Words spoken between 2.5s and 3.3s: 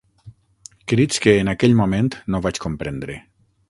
comprendre